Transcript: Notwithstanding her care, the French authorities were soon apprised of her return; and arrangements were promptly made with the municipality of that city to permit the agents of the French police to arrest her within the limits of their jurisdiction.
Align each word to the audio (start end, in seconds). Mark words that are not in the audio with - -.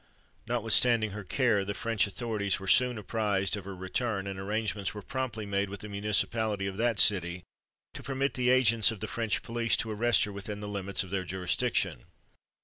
Notwithstanding 0.47 1.11
her 1.11 1.23
care, 1.23 1.63
the 1.63 1.75
French 1.75 2.07
authorities 2.07 2.59
were 2.59 2.65
soon 2.65 2.97
apprised 2.97 3.55
of 3.55 3.65
her 3.65 3.75
return; 3.75 4.25
and 4.25 4.39
arrangements 4.39 4.95
were 4.95 5.03
promptly 5.03 5.45
made 5.45 5.69
with 5.69 5.81
the 5.81 5.89
municipality 5.89 6.65
of 6.65 6.77
that 6.77 6.99
city 6.99 7.43
to 7.93 8.01
permit 8.01 8.33
the 8.33 8.49
agents 8.49 8.89
of 8.89 8.99
the 8.99 9.05
French 9.05 9.43
police 9.43 9.77
to 9.77 9.91
arrest 9.91 10.23
her 10.23 10.31
within 10.31 10.59
the 10.59 10.67
limits 10.67 11.03
of 11.03 11.11
their 11.11 11.23
jurisdiction. 11.23 12.05